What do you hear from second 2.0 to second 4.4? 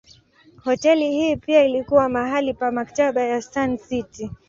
mahali pa Mkataba wa Sun City.